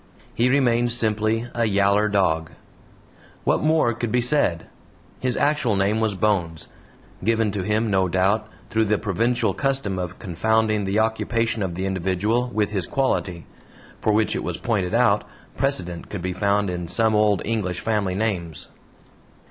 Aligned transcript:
He 0.33 0.49
remained 0.49 0.91
simply 0.91 1.45
"a 1.53 1.65
yaller 1.65 2.09
dog." 2.09 2.49
What 3.43 3.61
more 3.61 3.93
could 3.93 4.11
be 4.11 4.19
said? 4.19 4.65
His 5.19 5.37
actual 5.37 5.75
name 5.75 5.99
was 5.99 6.15
"Bones" 6.15 6.69
given 7.23 7.51
to 7.51 7.61
him, 7.61 7.91
no 7.91 8.07
doubt, 8.09 8.47
through 8.71 8.85
the 8.85 8.97
provincial 8.97 9.53
custom 9.53 9.99
of 9.99 10.17
confounding 10.17 10.85
the 10.85 10.97
occupation 10.97 11.61
of 11.61 11.75
the 11.75 11.85
individual 11.85 12.47
with 12.51 12.71
his 12.71 12.87
quality, 12.87 13.45
for 14.01 14.11
which 14.11 14.35
it 14.35 14.43
was 14.43 14.57
pointed 14.57 14.95
out 14.95 15.23
precedent 15.55 16.09
could 16.09 16.23
be 16.23 16.33
found 16.33 16.71
in 16.71 16.87
some 16.87 17.13
old 17.13 17.43
English 17.45 17.79
family 17.81 18.15
names. 18.15 18.71